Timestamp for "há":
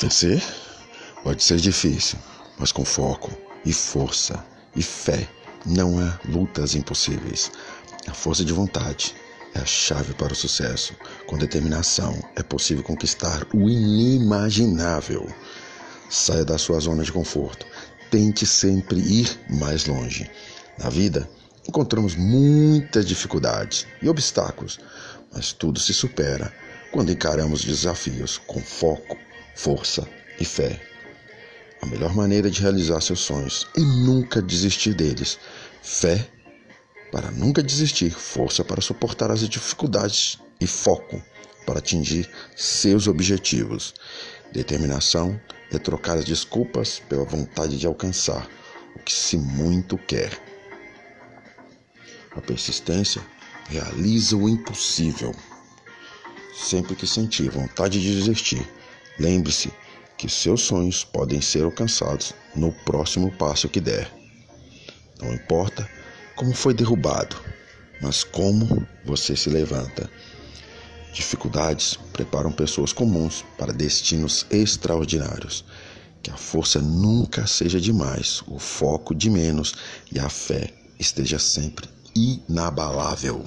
5.98-6.18